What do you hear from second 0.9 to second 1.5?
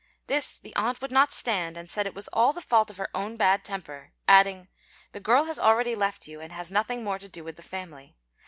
would not